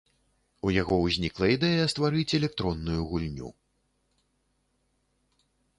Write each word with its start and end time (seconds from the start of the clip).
У 0.67 0.71
яго 0.81 0.95
ўзнікла 1.01 1.49
ідэя 1.57 1.83
стварыць 1.95 2.25
электронную 2.39 2.99
гульню. 3.13 3.55